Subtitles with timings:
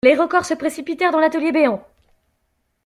[0.03, 1.85] Les recors se précipitèrent dans l'atelier béant.